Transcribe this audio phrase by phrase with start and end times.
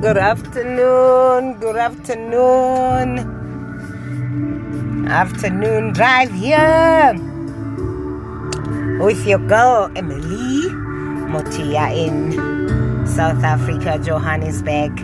[0.00, 1.58] Good afternoon.
[1.60, 3.18] Good afternoon.
[5.08, 7.14] Afternoon drive here
[9.00, 10.68] with your girl Emily
[11.32, 14.98] Motiea in South Africa, Johannesburg.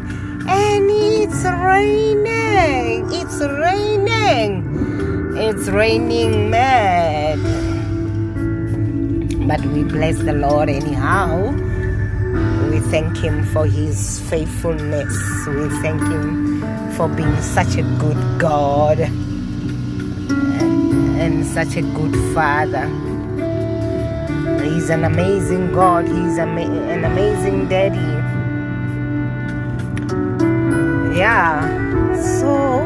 [0.48, 3.12] And it's raining.
[3.12, 4.66] It's raining.
[5.36, 7.38] It's raining mad.
[9.48, 11.69] But we bless the Lord anyhow.
[12.80, 15.12] We thank Him for His faithfulness.
[15.46, 16.62] We thank Him
[16.92, 18.98] for being such a good God
[21.04, 22.86] and such a good Father.
[24.64, 26.06] He's an amazing God.
[26.08, 27.98] He's ama- an amazing Daddy.
[31.16, 31.60] Yeah.
[32.40, 32.80] So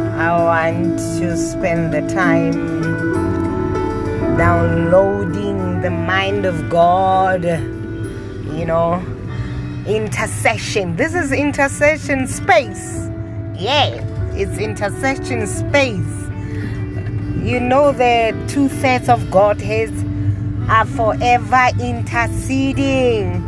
[0.00, 2.73] I want to spend the time
[4.36, 7.44] downloading the mind of God.
[7.44, 9.04] You know,
[9.86, 10.96] intercession.
[10.96, 13.08] This is intercession space.
[13.54, 13.88] Yeah,
[14.34, 16.24] it's intercession space.
[17.44, 19.92] You know, the two thirds of Godhead
[20.68, 23.42] are forever interceding.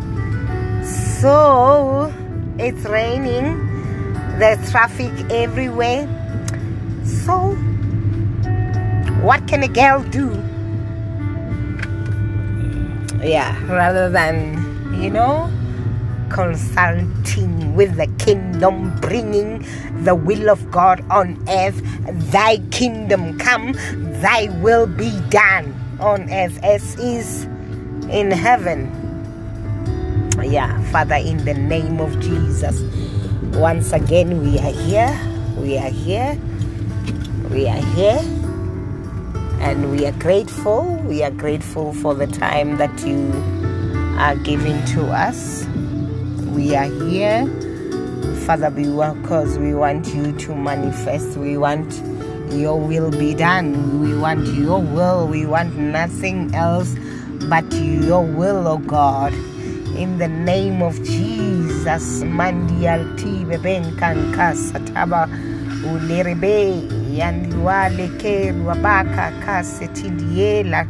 [0.85, 2.13] So
[2.59, 3.57] it's raining,
[4.39, 6.07] there's traffic everywhere.
[7.05, 7.55] So,
[9.23, 10.31] what can a girl do?
[13.27, 15.51] Yeah, rather than, you know,
[16.31, 19.67] consulting with the kingdom, bringing
[20.05, 21.83] the will of God on earth.
[22.31, 23.73] Thy kingdom come,
[24.23, 27.43] thy will be done on earth as is
[28.15, 28.95] in heaven.
[30.41, 32.81] Yeah, Father, in the name of Jesus,
[33.57, 35.19] once again we are here,
[35.59, 36.39] we are here,
[37.51, 38.23] we are here,
[39.61, 40.85] and we are grateful.
[41.05, 43.33] We are grateful for the time that you
[44.19, 45.67] are giving to us.
[46.55, 47.47] We are here,
[48.47, 51.37] Father, because we want you to manifest.
[51.37, 51.93] We want
[52.53, 54.01] your will be done.
[54.01, 55.29] We want your will.
[55.29, 56.95] We want nothing else
[57.49, 59.33] but your will, oh God.
[59.97, 63.57] In the name of Jesus, Mandial Tibe
[63.99, 65.29] kan kasataba
[65.89, 70.87] ulerebe yandualeke rabaka kasetiliela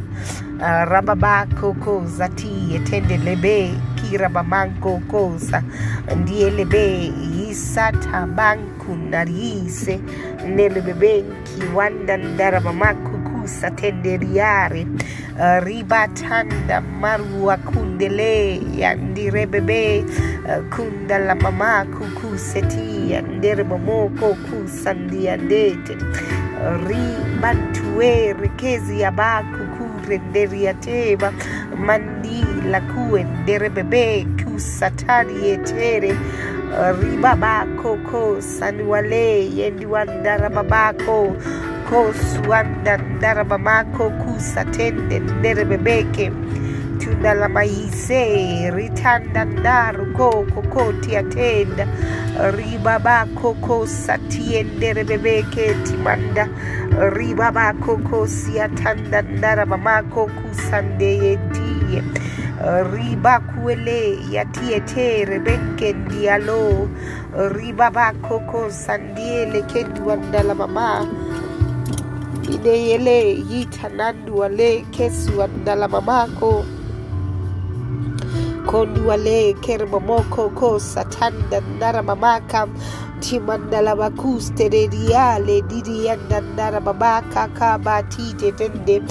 [0.60, 5.62] uh, rababako koza tiye tendelebe kirabamanko koza
[6.16, 7.12] ndielebe
[7.50, 10.00] nelebe
[10.56, 13.16] nelebebenki wandandarabamakku
[13.47, 14.87] tende tenderiare
[15.39, 20.05] Uh, ribatanda marua kundele yandirebebe
[20.49, 31.33] uh, kunda la mama kukuseti yanderebomoko kusandiandete uh, ribantue rekezi yabakukurenderiateba
[31.79, 35.35] mandila kuenderebebe kusatari
[36.13, 36.19] uh,
[37.03, 41.37] ribabakoko saniwale yendiwandarababako
[41.91, 46.33] kosuanda ndarabamako kusatende nderebebeke
[46.99, 48.21] tunalamaise
[48.71, 51.87] ritanda ndaruko kokoti atenda
[52.57, 56.49] ribabako kosatie nderebebeke timanda
[57.17, 62.03] ribabako kosiatanda ndarabamako kusandeyetiye
[62.95, 66.89] ribakuele yatiete rebeke ndialo
[67.55, 71.07] ribabako kosandiele kenduandala mama
[72.55, 73.19] ideyele
[73.51, 76.65] yitananduale kesuandala mamako.
[78.67, 82.69] Konduale kermomoko ko satanda ndara mamaka.
[83.21, 89.03] Timandala bakuste rediale dirianda ndara mamaka kabatite tende.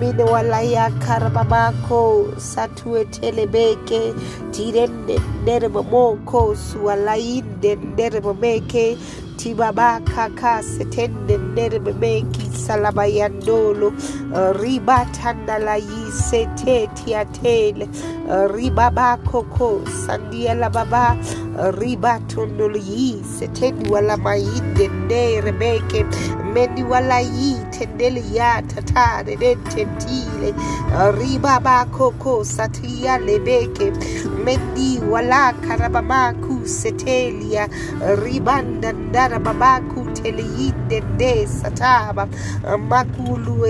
[0.00, 4.14] Mine walaya karamamako satue telebeke.
[4.50, 8.96] Tirende ndere momoko sualainde ndere momeke
[9.36, 17.88] tibabaka kasetende ndere memeki salabayandolo uh, ribatandala yisete tiatele
[18.28, 21.16] uh, ribabakoko sandiala baba
[21.58, 26.06] uh, ribatondolo yisetendi wala mainde ndere meke
[26.54, 27.20] mendi wala
[30.46, 33.92] yatatare dententile ribabakoko satia lebeke
[34.44, 37.68] mendi wala karabamaku setelia
[38.24, 42.28] ribanda ndara babaku teleyinde nde sataba
[42.88, 43.66] makulu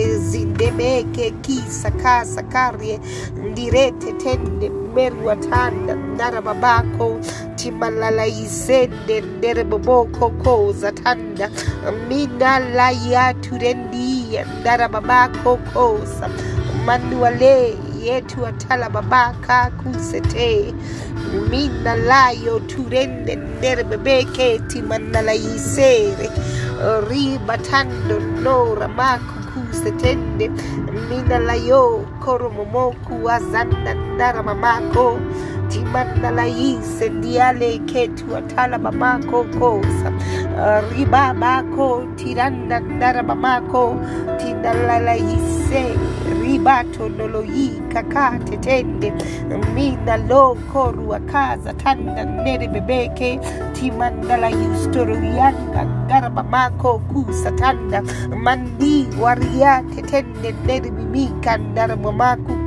[1.43, 3.01] kisa kasa karye
[3.37, 7.21] ndirete tende merwa tanda ndara babako
[7.57, 11.51] timalala isende ndere boboko koza tanda
[12.09, 16.31] minala ya turendia ndara babako kosa
[16.87, 20.75] manuale yetu atala babaka kusete
[21.51, 26.31] mina layo turende ndere bebeke timanala yisere.
[27.11, 30.51] Ribatando nora maku kusetende
[31.09, 35.19] mina layo koromomoku azanda ndara mamako.
[35.69, 40.13] Timandala yise ndiale ketu atala mamako kosa
[40.97, 43.97] riba bako tiranda ndara mamako
[44.39, 45.85] tindalala yise
[46.43, 49.13] ribato nolo yi kakate tende
[49.75, 53.41] mina lo koru akaza tanda nere bebeke
[53.73, 58.03] timandala yustoro yanga ndara mamako kusa tanda
[58.45, 60.53] mandi waria tetende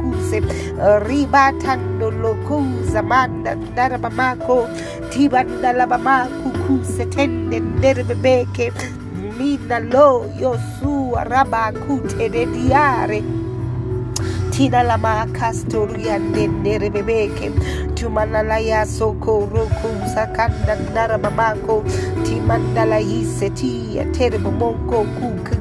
[0.10, 4.68] kuse uh, ribatando lokuza manda ndara mamako
[5.10, 8.74] tibandala mamako kuse tende nere bebeke
[9.38, 13.24] mina lo yosua raba kute de diare.
[14.52, 17.52] Tina la makastoria nendere bebeke
[17.96, 21.84] tumanala ya soko roku sakanda ndara mamako
[22.24, 25.59] timandala hisetia tere momoko kukakasatie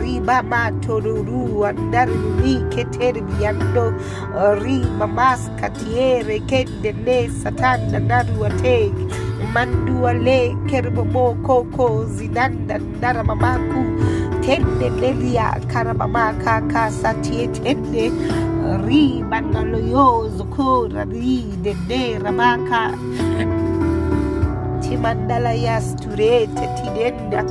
[0.00, 3.84] riba matoruru andarumike tere biando
[4.62, 9.04] riba maskatiere kende ne satanda naruategi
[9.54, 13.82] mandua le kerbo moko ko zinanda ndara mamaku
[14.44, 18.04] tende lelia karabamaka kasatie tende
[18.86, 22.82] ri banalo yo zokora ri dende ramaka
[24.88, 27.42] timandala yasturete tidenda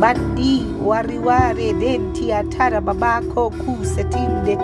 [0.00, 4.56] bandi wariware denti atara babako kusetinde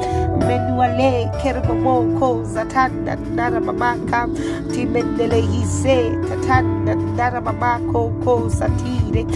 [0.46, 4.28] menuale kerbomoko zatanda ndara mamaka
[4.72, 9.26] timendele hise tatanda ndara mamako ko satire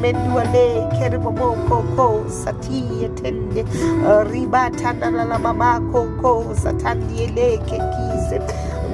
[0.00, 0.66] menuale
[0.98, 3.64] kerbomoko ko satie tende
[4.30, 8.38] ribatanda la mamako ko satandieleke kise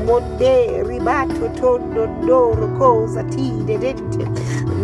[0.07, 4.25] monde ribato tondo ndoro cosa tide dente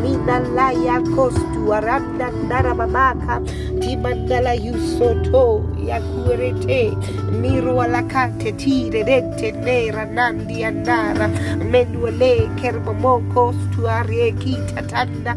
[0.02, 3.40] mina laya kostu aranda ndara babaka
[3.80, 6.96] timandala yusoto ya kuerete
[7.40, 11.28] miro alakate tire dente nera nandi andara
[11.70, 15.36] menuele kerbomoko stu arie kita tanda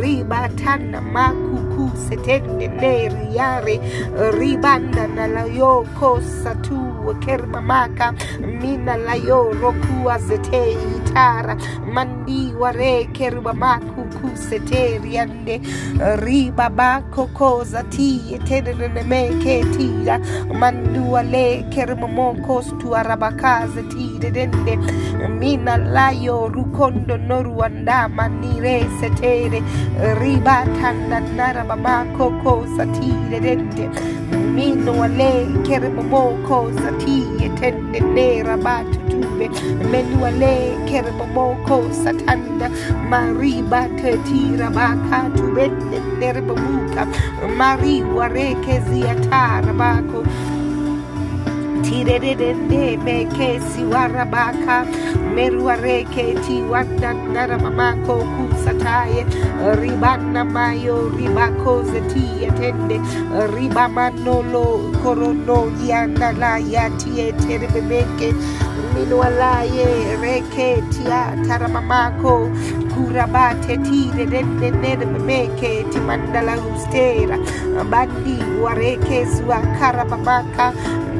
[0.00, 3.76] riba tanda makuku setende neri yare
[4.38, 11.56] ribanda na layo kosa tu kermamaka mina layo rokua zete itara
[11.94, 15.60] mandi ware kerba maku kusete riande
[16.24, 20.18] riba bako koza ti etenene meke tira
[20.54, 21.64] mandua le
[22.14, 24.78] moko stu arabakaze tire dende
[25.28, 29.60] mina layo rukondo noruanda manire setere
[30.20, 33.84] riba tanda naraba mako koza tire dende
[34.54, 37.16] mino wale kerma moko zati
[37.46, 39.46] etende nera batu tube
[39.90, 40.54] menuale
[40.88, 42.68] kerma moko satanda
[43.10, 47.02] mariba tetira baka tubende nerba muka
[47.58, 50.20] mari wareke ziatara bako
[51.84, 54.76] tirerende meke siwarabaka
[55.34, 59.26] meruareke tiwanda naramamako kusataye
[59.80, 62.96] ribana mayo ribako zeti etende
[63.54, 64.66] ribamanolo
[65.02, 65.58] korono
[65.88, 68.28] yandala yatie terebebeke
[68.94, 72.34] minualaye reke tia taramamako
[72.92, 77.38] kurabate tire dende nerebebeke timandala ustera
[77.90, 79.58] bandi wareke zwa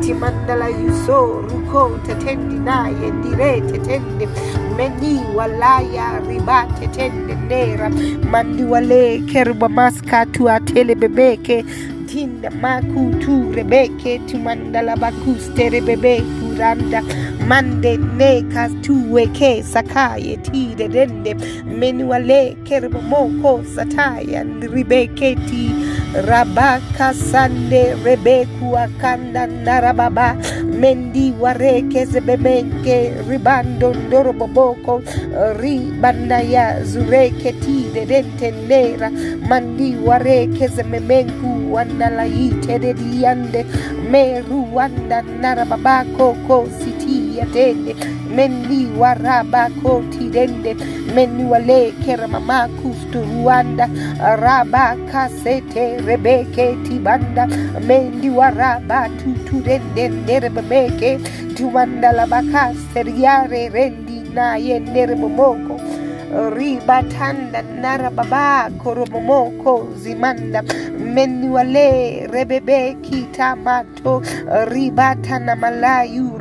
[0.03, 4.29] karabamaka timandala yuso ruko tetendi naye ndire tetende
[4.77, 7.91] meni walaya riba tetende nera
[8.31, 11.65] mandi wale kerba maska tu atele bebeke
[12.07, 17.03] tinda maku tu rebeke tumandala bakustere bebe kuranda
[17.47, 25.71] mande neka tu weke sakaye tire dende meni wale kerba moko sataya ribeke ti
[26.13, 30.37] rabaka sande rebeku akanda narababa
[30.69, 35.03] mendi wareke zebemenke ribando ndoroboboko
[35.61, 39.11] ribanda ya zureke tide dente nera
[39.49, 43.67] mandi wareke zememenku wanalaite dediande
[44.11, 46.69] meru wanda narababako ko
[47.39, 47.97] yatende
[48.37, 50.77] mendi warabako tidende
[51.15, 53.89] meni wale keramamaku sturuanda
[54.43, 57.47] raba kasete rebeke tibanda
[57.87, 61.19] mendi waraba tuturende nerebebeke
[61.57, 65.81] tumanda labaka seriare rendi na yendere momoko.
[66.57, 70.63] Ribatanda narababa koromomoko zimanda
[70.99, 74.23] menuale rebebe kita mato
[74.73, 76.39] ribata na malayu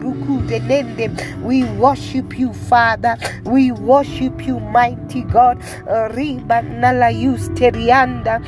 [1.44, 3.18] we worship you father.
[3.46, 5.58] We worship you mighty god.
[5.88, 8.42] Uh, riba nalayu sterianda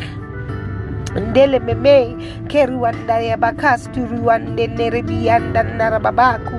[1.22, 2.15] ndele meme
[2.48, 6.55] keruanda ya bakastu ruande nerebianda narababaku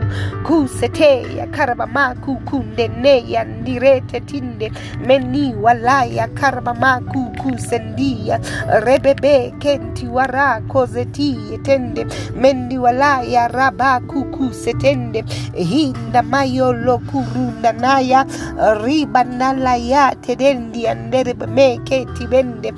[0.46, 4.73] kusete ya karabamaku kundene ya ndirete tinde.
[5.06, 8.40] Meni walaya karabamaku kusendia
[8.84, 12.06] rebebe kenti wara kozeti tende.
[12.37, 15.25] Mendi walaya rabaku kusetende.
[15.54, 18.26] Hinda mayolo kurunda naya
[18.84, 22.73] riba nalaya tedendi anderebe me keti bende.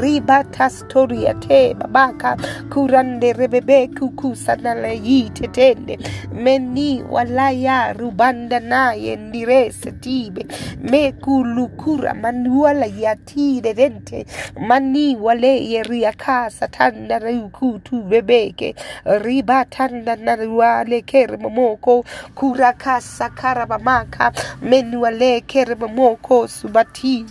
[0.00, 2.36] Riba tasto gloria te babaka
[2.70, 5.98] kurande rebebe kukusanala yite tende.
[6.32, 10.46] Meni walaya rubanda naye ndirese tibe.
[10.82, 14.26] Mekulukura manuala yatire dente.
[14.60, 18.74] Mani wale yeria kasa tanda rukutu bebeke.
[19.04, 27.24] Riba tanda naruale kermomoko kurakasa karabamaka menuale kermomoko subati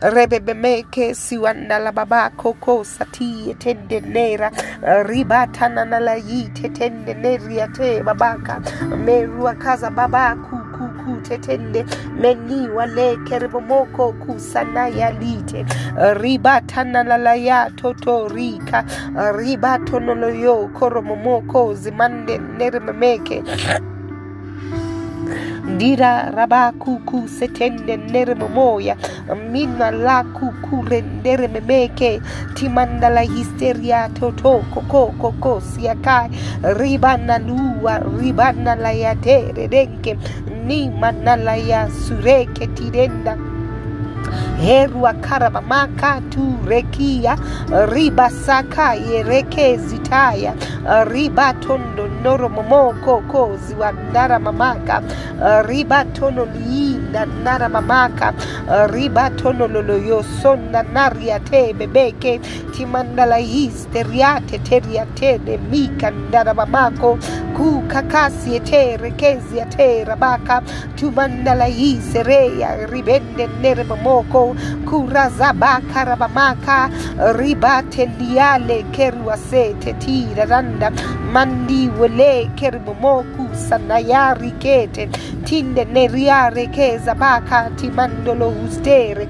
[0.00, 4.50] rebebemeke siwanda la baba koko sati etende nera.
[5.04, 8.60] Ribatana na la yite tende neria te babaka.
[9.04, 11.84] Merua kaza baba kuku ku tetende.
[12.20, 15.64] Meni wale kerebomoko kusana ya lite.
[16.20, 18.84] Ribatana la la ya toto rika.
[19.36, 23.42] Ribatono yo koromomoko zimande nerememeke
[25.74, 28.96] ndira raba kuku setende nere momoya
[29.52, 32.20] mina la kuku rendere memeke.
[32.54, 36.30] Timandala histeria toto koko koko siakai.
[36.78, 40.18] Ribana lua ribana la ya tere denke.
[40.66, 43.36] Ni manala ya sureke tirenda
[44.60, 47.36] herua karabamaka tu rekia
[47.92, 49.78] riba saka yereke
[51.12, 53.22] riba tondo noro momoko
[53.78, 55.02] wa nara mamaka
[55.66, 58.34] riba tono liinda nara mamaka
[58.92, 62.40] riba tono loloyosona nariate naria bebeke
[62.72, 65.38] timandala histeriate teriate
[65.70, 67.18] mika ndara mamako
[67.60, 70.56] ku kakasi ete rekezi ate rabaka
[70.96, 74.56] tumandala hisereya ribende nere mamoko
[74.88, 76.78] kurazaba karabamaka
[77.36, 80.88] ribate liale keruase tetira randa
[81.32, 85.08] mandi wele kermomoku sanayari kete
[85.44, 89.28] tinde neriare keza baka timandolo ustere.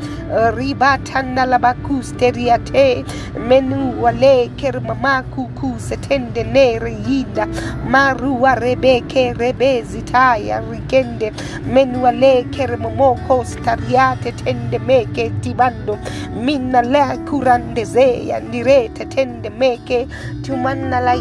[0.57, 3.05] Ribatanda labakusteriate
[3.49, 7.47] menu wale kermamaku kusetende nere yinda
[7.91, 11.33] marua rebeke rebezitaya rikende.
[11.67, 15.99] Menu wale kermomoko stariate tende meke tibando
[16.45, 20.07] minna la kurandezeya ndirete tende meke.
[20.43, 21.15] Tumanna la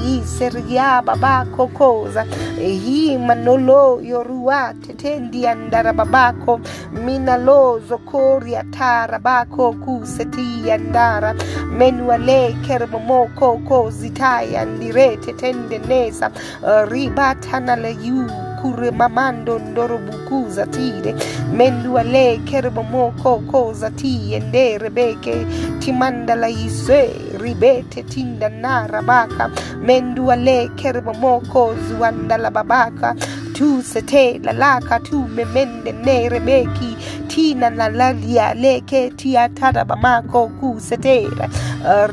[0.69, 2.23] yiseria babako koza
[2.57, 6.59] hi manolo yoruate tendi andara babako.
[6.93, 11.33] Minalo zokoria tara bako kuseti andara.
[11.77, 16.31] Menuale kermomoko kozitaya ndirete tende nesa.
[16.89, 18.25] Ribatana la yu
[18.61, 21.15] kure mamando ndoro bukuza tire.
[21.53, 25.45] Mendua le kerbo moko koza ti ende rebeke
[25.79, 29.49] timanda la yise ribete tinda na rabaka.
[29.81, 33.15] Mendua le kerbo moko zuanda la babaka.
[33.53, 36.95] Tu sete la laka tu memende ne rebeki
[37.29, 41.45] tina na lalia leke tia tada bamako ku setera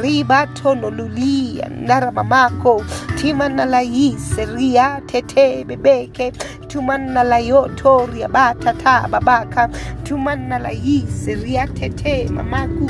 [0.03, 2.75] riba tono lulia nara mamako
[3.19, 6.27] timana la yise ria tete bebeke
[6.69, 9.69] tumanna la yotoria batata babaka
[10.05, 12.87] tumanna la yise ria tete mamaku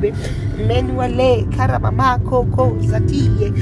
[0.00, 0.14] tube
[0.66, 3.52] menuale karamamako ko zatie.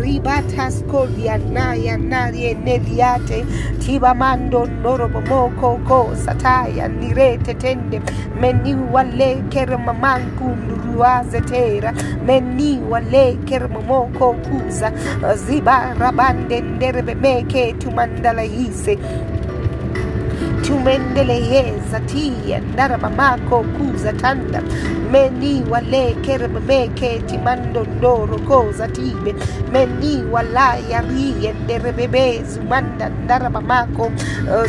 [0.00, 3.44] Ribatas kodia naya narie neliate
[3.78, 8.00] tibamando norobomoko ko sataya nirete tende.
[8.40, 11.92] Meni wale keramamanku nuruazetera
[12.26, 14.92] meni wale keramamoko kuza.
[15.36, 18.98] Ziba rabande nderebemeke tumandala hise
[20.66, 24.62] tumendeleyeza tia naramamako kuza tanda
[25.12, 29.34] meni wale kerememeke timando ndoro koza tibe
[29.72, 34.10] meni wala yarie nderebebe zumanda ndaramamako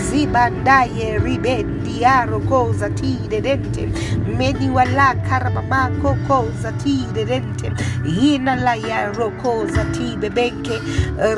[0.10, 3.90] ziba ndaye ribendiaro koza tide dente
[4.38, 7.72] meni wala karamamako koza tide dente
[8.20, 10.80] hina la yaro koza tibe benke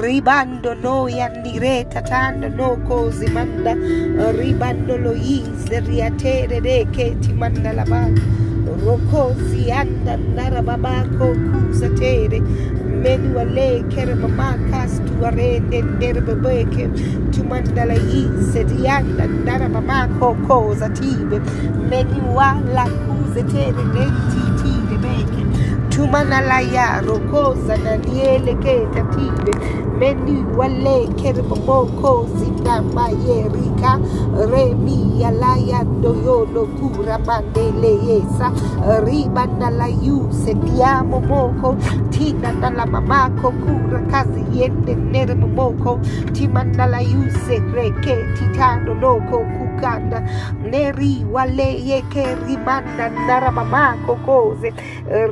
[0.01, 3.75] ribando no yandireta tanda no kozi manda
[4.47, 8.21] ribando lo yize riatere de keti manda la bana
[8.85, 12.39] rokosi anda narababako kusatere
[13.03, 16.87] menu ale kere mama kastu arende ndere bebeke
[17.31, 21.37] tumandala ise dianda narababako koza tibe
[21.89, 25.43] menu wala kuzetere nenti tide beke
[25.89, 29.53] tumanalaya rokoza na niele keta tibe
[29.99, 33.99] menu wale kere mamoko zinama yerika.
[34.51, 38.51] Remi alaya doyolo kura mandele yesa.
[39.05, 41.75] Riba nala yuse diamo moko
[42.11, 45.99] tina nala mamako kura kazi yende nere mamoko
[46.33, 49.45] tima nala yuse reke titano loko
[49.77, 50.21] kukanda
[50.71, 54.73] neri wale yeke rimanda nara mamako koze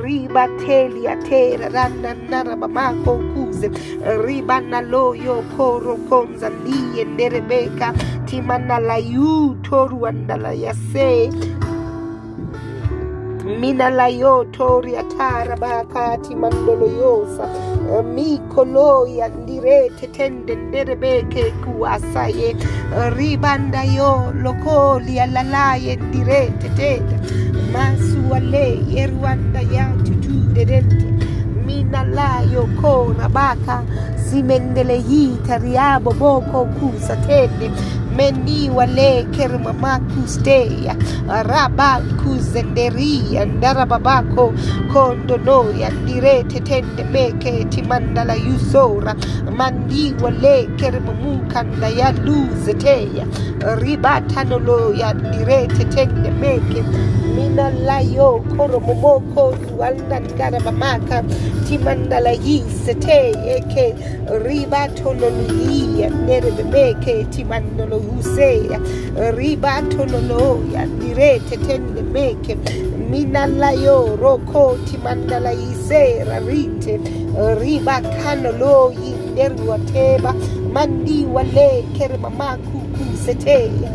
[0.03, 3.69] riba telia tera randa nara mamako kuze
[4.25, 7.93] riba naloyo koro konza liye nerebeka
[8.25, 10.05] timana la yu toru
[10.53, 11.29] yase
[13.45, 17.45] mina la yo tori atara bakati mandolo yosa.
[17.93, 27.15] Eh, Mikolo ya ndirete tende nderebeke kuasaye eh, ribanda yo lokoli alalaye ndirete tete.
[27.73, 31.05] Masuale yerwanda ya tutude dente
[31.65, 33.83] mina layo kora baka
[34.29, 37.71] simendele hita riabo boko kusa tende
[38.17, 40.95] meni wale kerma makusteya
[41.27, 44.53] raba kuzenderia ndarababako
[44.93, 49.15] kondonoya ndirete tende meke timandala yusora.
[49.57, 53.25] Mandi wale kerma mukanda ya luzeteya.
[53.81, 56.83] Ribatanolo ya ndirete tende meke.
[57.35, 61.23] Mina layo koro momoko zualna ndara mamaka.
[61.67, 63.95] Timandala yisete eke.
[64.45, 68.79] Ribatololuia nere bebeke timandolo huseya
[69.37, 72.57] ribatololoya ndirete tende meke
[73.09, 76.99] mina layo roko timandala yisera rite
[77.61, 80.33] ribakanolo yinderwateba
[80.73, 83.89] mandi wale kere mamaku kuseteya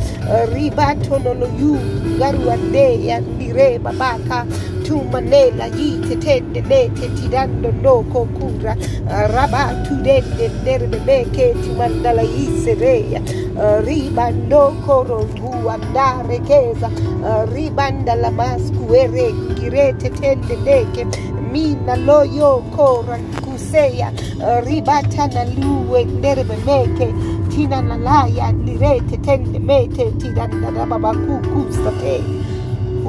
[0.55, 1.79] ribatololo yu
[2.19, 4.47] garuandeya ndire babaka
[4.87, 8.77] tumanela yite tende nete tirando ndoko kura
[9.35, 13.21] rabatu dende nderebebeke timandala yisereya
[13.61, 21.07] Uh, riba ndoko rongu andarekeza uh, ribandala maskuere ngirete tende neke
[21.53, 24.13] mina loyo kora kuseya.
[24.39, 27.15] Uh, Ribatana luwe nderebemeke
[27.49, 30.11] tina nalaya ndirete tende mete.
[30.11, 32.23] Tidandarababakukustate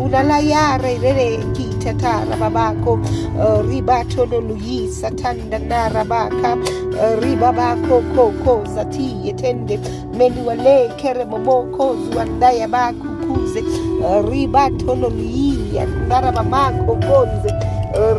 [0.03, 1.37] unalayare rere
[1.81, 9.79] kitatara babako uh, ribato no luyisa tanda narabaka uh, ribabako koko zati yetende
[10.17, 17.53] menuale kere momoko zuandaya uh, ribato no luyiya narabamako gonze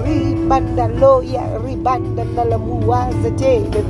[0.04, 3.84] ribanda loya ribanda nala muwaze tele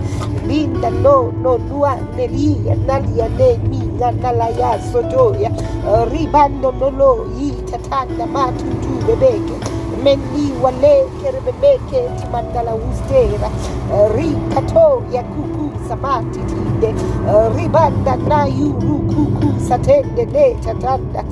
[0.47, 3.59] linda no lua nelia nalia ne
[3.93, 5.51] minga nala sotoya
[5.87, 9.57] uh, ribando no lo yita tanda matutu bebeke
[10.03, 13.49] meni wale kere bebeke timandala ustera
[13.93, 16.95] uh, rikato ya kuku samati tinde
[17.29, 21.25] uh, ribanda na yuru kuku satende ne tatanda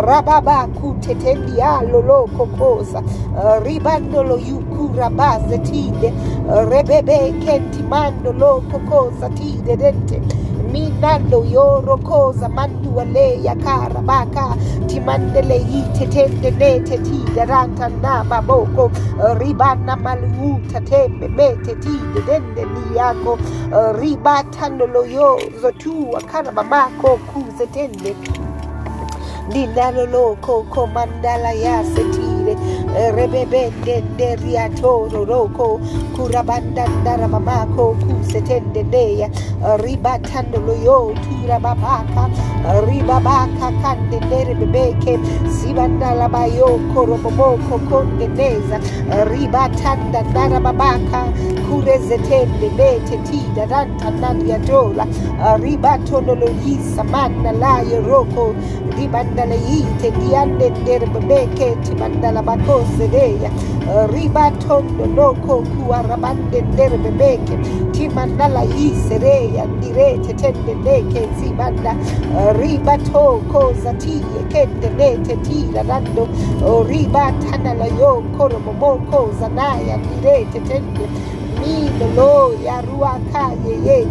[0.00, 3.02] rababa kutetendi alo loko kosa
[3.64, 6.12] ribando lo yukura baze tinde
[6.70, 10.20] rebebe kenti mando loko kosa tinde dente
[10.72, 18.90] minando yoro koza mandu ale ya karabaka timandele yite tende nete tide ranta na baboko
[19.38, 23.38] ribana maluta tembe mete tide dende ni yako
[24.00, 28.16] ribatando lo yo zotu akarabamako kuze tende.
[29.52, 31.84] Ninaloloko komandala ya
[32.58, 35.80] setile rebebe denderia toro roko
[36.16, 39.30] kurabanda ndaramamako kusetende deya
[40.66, 42.30] loyo tura babaka
[42.86, 45.18] ribabaka kande nere bebeke
[45.50, 48.80] sibandala bayo koromomoko kondeneza
[49.30, 51.28] ribatanda ndarababaka
[51.68, 55.06] kurezetende mete tida ranta nadia dola
[55.62, 58.54] ribatono loyisa manna layo roko
[58.96, 60.70] ribandala yite diande
[62.56, 63.50] nere bebeke timandala bakose deya
[64.08, 67.58] ribatondo loko kuarabande nere bebeke.
[67.92, 71.96] Timandala yisereya ndirete tende neke zibanda.
[72.58, 76.28] Ribato koza tiye kende nete tira rando.
[76.88, 81.08] Ribatana la yo koromomoko zanaya ndirete tende
[81.60, 83.52] Mina lo ya ruaka
[83.84, 84.06] ye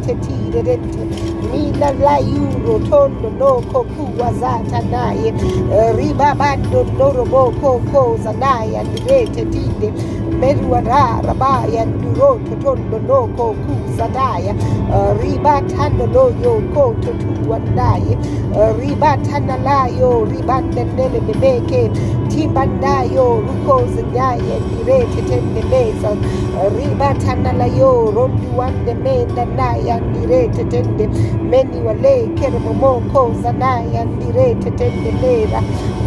[1.78, 5.28] Mina la yuro tondo no koku wazata naye.
[5.72, 9.94] Eh, riba bando norobo koko zanaya dire te tinde.
[10.40, 14.54] Meruara rabaya nduro tondo no koku zadaya.
[14.90, 18.16] Uh, Riba tando lo yo ko to tu wandaye.
[18.54, 21.90] Uh, Riba tanalayo ribande nele bebeke.
[22.30, 26.12] Tibandayo ruko zanyaye dire te tende mesa.
[26.12, 31.08] Uh, Riba tanalayo rondi wande menda naya dire te tende.
[31.42, 35.62] Meni wale kere momoko zanaya dire te tende mera.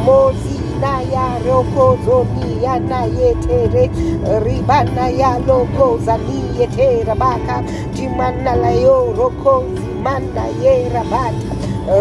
[0.04, 3.90] Mozi naya roko zoni ya na yetere
[4.44, 7.62] ribana ya loko zani yetera baka.
[7.94, 11.52] Timana la yo roko zimana ye rabata.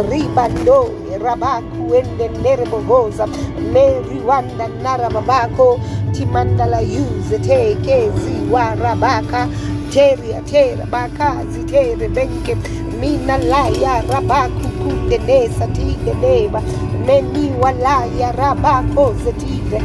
[0.10, 0.90] Ribando
[1.24, 3.28] rabaku ende nerebogoza
[3.74, 5.80] meri wanda narababako
[6.14, 9.48] timanda la yuze teke ziwa rabaka.
[9.92, 12.56] Teria tera baka zitere benke
[13.00, 16.62] mina laya rabaku kunde nesa tige neba.
[17.08, 19.82] Meni walaya rabako zetire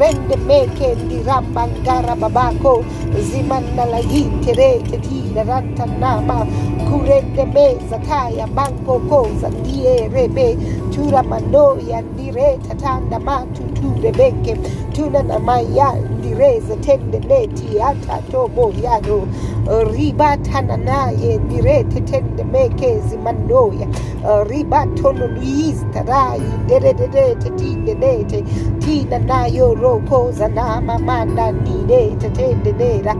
[0.00, 2.84] rende meke ndiramba ngara babako
[3.30, 6.46] zimanda la yitere tetira ranta nama.
[6.90, 10.56] Kurende meza taya banko koza ndiye rebe.
[10.94, 14.56] Tura manoya ndire tatanda matu ture beke
[14.92, 17.64] tuna na maya ndireze tende neti
[19.64, 23.86] hata tobo yano riba tana naye ndirete tende meke zimanoya
[24.48, 28.44] riba tono luis tarai derede tinde nete
[28.80, 33.14] tina nayo roko zanama manda nide tende nera.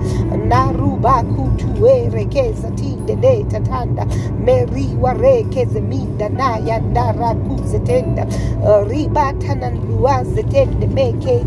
[0.49, 4.07] Naruba kutuere keza tinde neta tanda.
[4.45, 8.27] Meri wareke zeminda naya ndara kuzetenda
[8.89, 11.45] riba tana luaze tende meke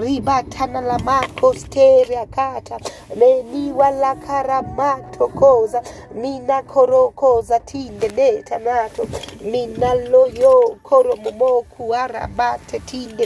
[0.01, 2.79] riba tana la mako steria kata
[3.15, 5.81] meni wala karamato koza.
[6.15, 9.07] Mina korokoza tinde neta nato
[9.41, 13.25] mina loyo koro momoku arabate tinde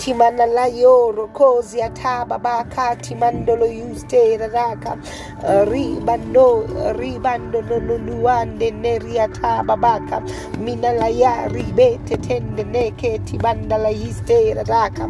[0.00, 4.98] neta timana la yoro kozi ataba baka timandolo yuste raka
[5.44, 10.20] uh, ribando uh, ribando no no nuande neri ataba baka.
[10.58, 15.08] Mina la ya ribete tende neke tibanda la yiste raka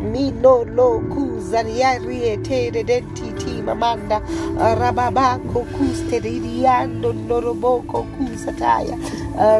[0.00, 4.20] mino lo kuza ya riete denti timamanda
[4.56, 8.96] uh, rababako kuste ridiando noroboko kusataya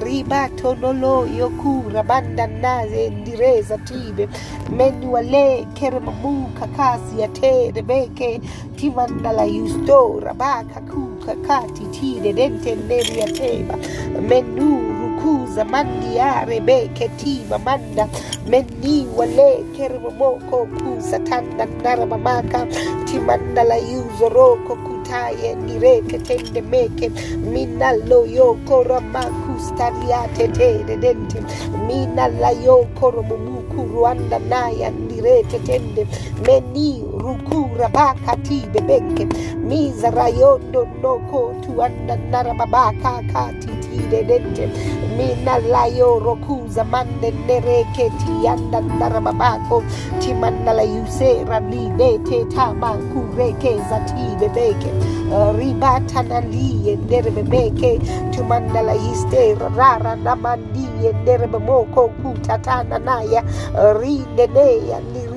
[0.00, 4.28] ribato nolo yokura banda naze ndireza tibe
[4.70, 8.40] menuale keremamu kakasi ya te beke
[8.76, 13.76] timandala yusto rabaka kuka kati tide dente neri ya teba
[14.28, 18.08] menu rukuza mandi ya rebeke tima manda
[18.46, 22.66] meni wale keremamoko kusa tanda naramamaka
[23.04, 24.76] timandala yuzo roko
[25.12, 27.10] kutaye nireke tende meke.
[27.52, 31.40] Minalo yo koramaku stariate te dente.
[31.86, 36.06] Minala yo koromuku Rwanda naya ndirete tende
[36.46, 39.26] meni rukura bakati bebeke
[39.68, 44.64] miza rayondo noko tuanda narababaka kati tide dente
[45.16, 49.82] mina layo rokuza mande nereke tianda narababako
[50.20, 54.90] timandala yusera lidete tamanku reke zati bebeke
[55.58, 58.00] ribata naliye nerebebeke
[58.32, 63.42] tumandala yiste rara namandiye nerebemoko kutatana naya.
[64.00, 65.31] Rideneya nirideneya nara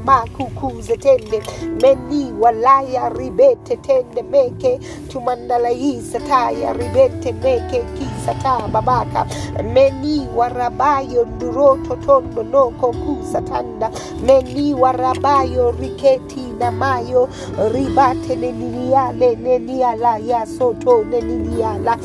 [0.00, 1.42] makukuze tende
[1.82, 9.26] meni walaya ribete tende meke tumandalaisa taya ribete meke kisata babaka
[9.74, 13.90] meni warabayo nduroto tondo noko kusatanda
[14.26, 17.28] meni warabayo riketi na mayo
[17.72, 21.98] ribate neniniale neniala ya soto neniniala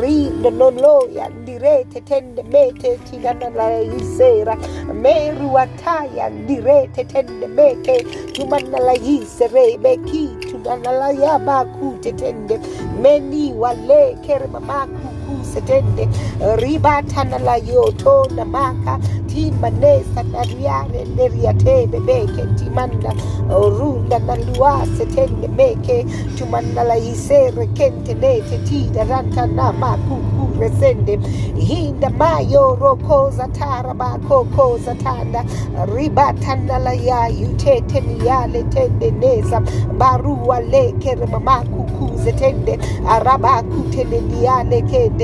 [0.00, 4.56] rindo noloya ndirete tende mete tinanala isera
[5.02, 12.60] meru ataya ndirete tende meke tumanala isere beki tunanala ya bakute tende
[13.02, 16.08] meni wale kere mamaku kusetende
[16.56, 23.12] ribatana la yoto na maka timanesa na riare neriate bebeke timanda
[23.50, 26.06] runda na luase tende meke
[26.38, 31.16] tumanda la isere kente nete tida ranta na makuku resende.
[31.56, 35.44] Hinda mayo roko zatara ba koko zatanda
[35.94, 39.60] ribatanda la ya yutete ni yale tende neza
[39.98, 44.20] barua leke mama kuku zetende araba kutende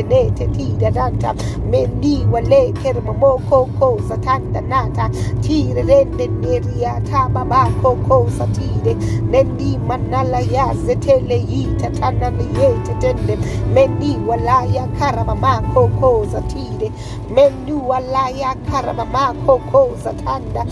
[0.09, 1.35] ni yale kende nete tida danta
[1.71, 5.11] mendi wale kere mamoko ko zatanda nata
[5.43, 8.95] tire rende neria taba ba koko satire
[9.31, 13.38] nendi manala ya zetele yita tana ni yete tende
[13.75, 16.93] mendi walaya karama mako ko zatire
[17.31, 20.65] mendu walaya karama mako ko zatanda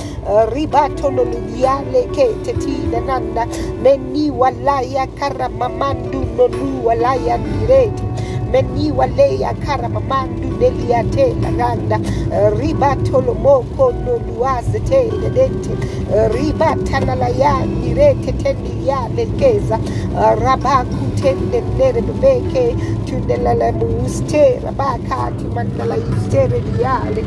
[0.53, 3.47] ribato no liale kete tina nanda
[3.83, 8.05] mendi walaya karama mandu no lu walaya direti
[8.53, 11.97] meni waleya karama mandu neliate laganda
[12.33, 15.73] eh, ribatolo moko no luaze te dente
[16.15, 19.79] eh, ribatana la ya nirete tendi ya lekeza.
[19.79, 27.25] Eh, Rabaku tende nere bebeke tundelala muste rabaka timandala istere diale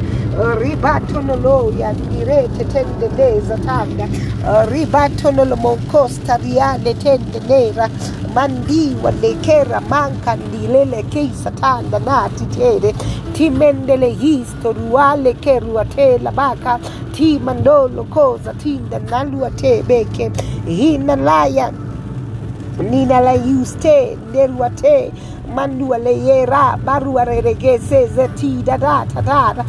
[0.59, 4.07] ribatono lo ya nirete tende neza tanda.
[4.71, 7.89] Ribatono lo moncosta riale tende nera
[8.35, 12.95] mandi walekera manka ndilele keisa tanda nati tere
[13.33, 16.79] timendele histo ruale keruatela baka
[17.11, 20.31] ti mandolo koza tinda naluate beke
[20.67, 21.71] hina laya
[25.53, 29.63] mandua le yera barua regese zeti da da ta da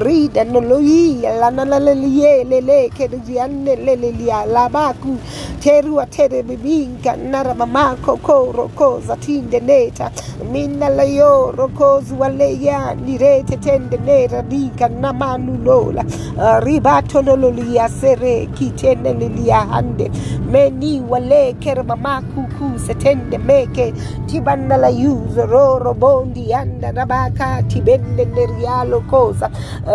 [0.00, 3.76] rida eh, no lo yi la na la le ye le le ke di anne
[3.76, 5.16] le le lia la baku
[5.60, 10.10] teru a tere bibinka nara mama koko roko zatinde neta
[10.52, 17.22] minna la yo roko zuale ya nirete tende nera bika na manu lola eh, ribato
[17.22, 20.10] no lo lia sere kitene le lia hande
[20.50, 23.92] meni wale kere mama kuku setende meke
[24.26, 29.50] tibanna la yuzo roro bondi anda rabaka tibende nerialo cosa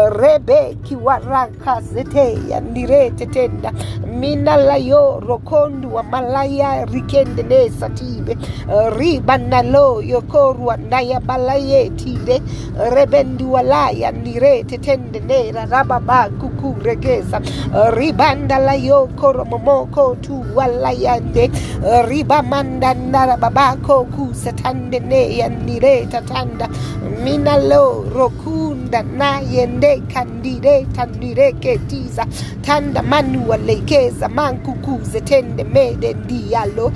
[0.10, 3.72] rebe kiwaraka zete yandirete tenda
[4.08, 8.38] mina la yo rokondu malaya rikende nesa tibe
[8.98, 12.42] ribana lo yokorwa ndaya balaye tire.
[12.94, 17.42] Rebendu walaya ndirete tende nera rababa kuku regeza
[17.94, 21.52] ribanda la yo koromomoko tu walayande
[22.08, 26.68] riba manda nara babako kusatande ne yandireta tanda
[27.24, 32.26] minalo rokunda na yende kandire tandire ketiza.
[32.62, 36.92] Tanda manua lekeza mankukuze tende mede ndialo.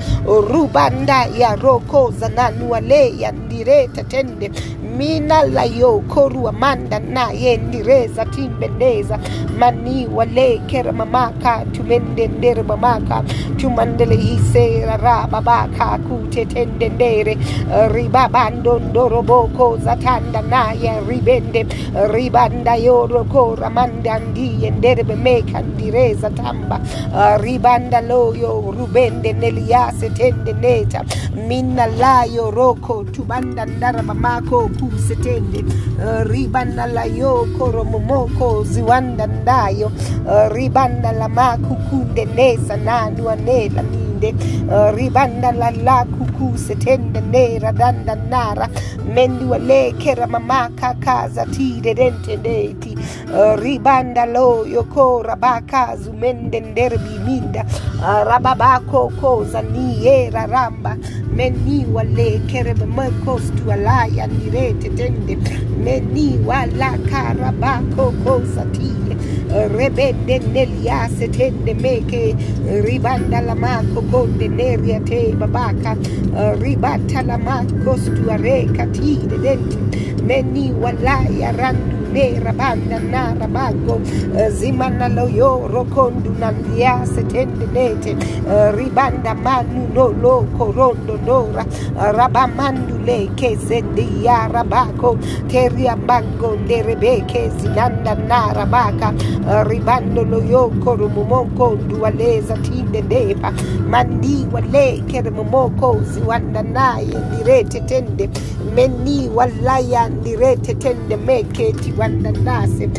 [0.52, 4.52] Rubanda ya rokoza nanua le yandireta tende
[5.00, 9.20] mina la yo korua manda na yendireza timbendeza.
[9.60, 13.24] Mani wale kera mamaka tumende ndere mamaka
[13.58, 17.38] tumandele hisera rababaka kutetende ndere.
[17.94, 21.66] Ribabando ndoroboko zatanda naye ribende.
[22.14, 26.80] Ribanda yoroko ramanda ndiye nderebe meka ndireza tamba.
[27.42, 31.04] Ribanda loyo rubende neliase tende neta.
[31.48, 34.04] Mina layo roko tubanda ndara
[34.90, 35.64] mamako kusetende
[36.00, 44.36] uh, ribanda layo koromomoko ziwanda ndayo uh, ribanda la makukunde nesa nanua nela ninde
[44.68, 48.70] uh, ribanda la la kuku setende nera danda nara
[49.16, 52.38] mendu ale kera mamaka kaza tire dente
[53.00, 57.66] deti ribanda lo yoko rabaka zumende nderbi minda
[58.02, 60.98] rababako koza ni era ramba.
[61.36, 65.38] Meni wale kerebe mekos tu alaya nirete tende.
[65.84, 69.16] Meni wala karabako koza tire
[69.78, 72.36] rebende neliase tende meke
[72.86, 75.96] ribanda la mako gonde neria te babaka
[76.62, 79.78] ribata la mako stu areka tire dente
[80.24, 81.52] meni wala ya
[82.10, 87.06] randu nera na nara bago uh, zimana loyo rokondu nandia
[87.74, 88.16] nete
[88.48, 95.18] uh, ribanda manu no lo korondo nora uh, rabamandu le kezendi ya rabako
[95.48, 99.14] teria bango nderebeke zinanda nara baka
[99.68, 103.54] ribando loyo korumomoko dualeza tinde ndepa
[103.90, 108.30] mandi wale kerumomoko ziwanda naye ndirete tende
[108.76, 112.90] meni walaya ndirete tende meke tiwanda nase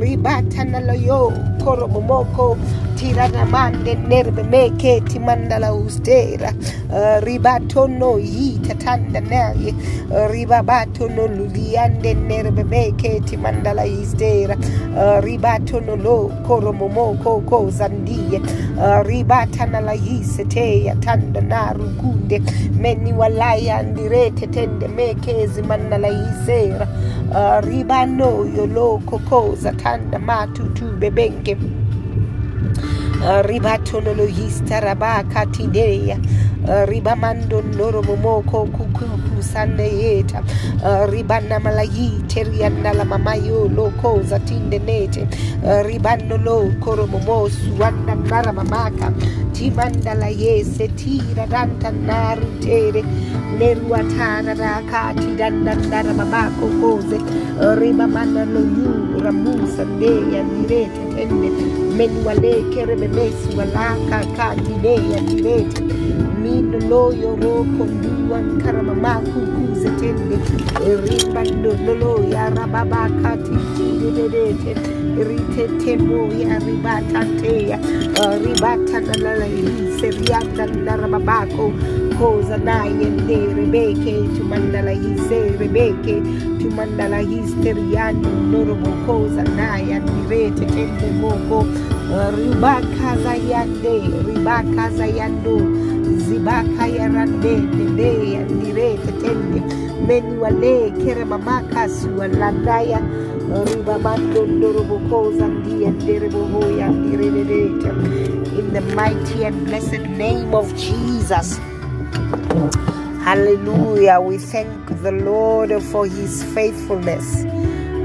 [0.00, 1.32] ribata na loyo
[1.64, 2.56] koromomoko
[2.96, 6.52] tirana mande nerbe meke timandala ustera
[6.90, 9.74] uh, ribatono yita tanda naye
[10.10, 18.38] uh, ribabatono luliande nerbe meke timandala istera uh, ribatono lo koromomoko ko zandiye
[18.78, 22.42] uh, ribatana la yisete ya tanda narukunde
[22.80, 26.88] meni walaya ndirete tende meke zimandala isera
[27.30, 31.56] uh, ribano yolo kokoza tanda matutu bebenke
[33.18, 36.18] Uh, ribatonolo yista rabaka tideya
[36.68, 40.38] uh, ribamando noro momoko kukuku sande yeta
[40.88, 45.22] uh, ribana malayi terianda la mamayo loko zatinde nete
[45.64, 49.08] uh, ribano lo koro momo suanda nara mamaka
[49.52, 53.02] timanda la yese tira danta naru tere
[53.58, 57.18] neruatana raka tidanda nara mamako koze
[57.62, 61.48] uh, ribamana lo yu ramusa ndeya nirete tende
[61.96, 65.82] menuale kerebe mesu walaka kandineya nirete
[66.48, 70.36] mino loyo roko nduan karamamaku kuzetende
[71.04, 74.72] rimbando lolo ya rababaka titidedete
[75.28, 77.78] ritetemo ya ribatanteya
[78.42, 79.46] ribata nalala
[80.00, 81.72] serianda narababako
[82.18, 86.22] koza naye nde rebeke tumandala hise rebeke
[98.34, 99.62] yandirete tende
[100.06, 101.88] menuale kere mamaka
[108.58, 111.58] in the mighty and blessed name of Jesus
[113.24, 114.20] Hallelujah.
[114.22, 117.44] We thank the Lord for his faithfulness.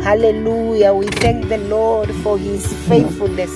[0.03, 0.93] Hallelujah.
[0.93, 3.51] We thank the Lord for his faithfulness.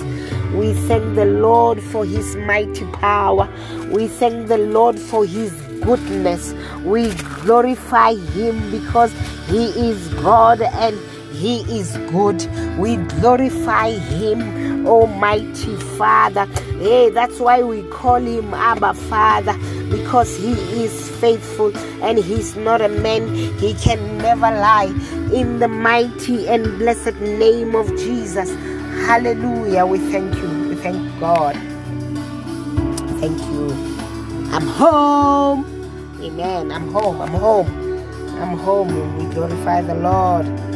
[0.56, 3.48] We thank the Lord for his mighty power.
[3.92, 6.54] We thank the Lord for his goodness.
[6.84, 9.14] We glorify him because
[9.48, 10.98] he is God and
[11.34, 12.46] he is good.
[12.78, 16.46] We glorify him, Almighty Father.
[16.80, 19.54] Hey, that's why we call him Abba Father
[19.90, 20.52] because he
[20.84, 23.36] is faithful and he's not a man.
[23.60, 24.94] He can never lie.
[25.34, 28.50] In the mighty and blessed name of Jesus.
[29.08, 29.86] Hallelujah.
[29.88, 30.70] We thank you.
[30.70, 31.56] We thank God.
[33.20, 33.72] Thank you.
[34.52, 35.66] I'm home.
[36.22, 36.72] Amen.
[36.72, 37.22] I'm home.
[37.22, 37.68] I'm home.
[38.42, 39.18] I'm home.
[39.18, 40.48] We glorify the Lord.